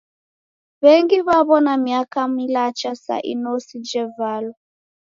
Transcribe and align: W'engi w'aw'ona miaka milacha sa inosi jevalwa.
W'engi 0.81 1.17
w'aw'ona 1.27 1.73
miaka 1.85 2.19
milacha 2.35 2.91
sa 3.03 3.15
inosi 3.31 3.75
jevalwa. 3.89 4.57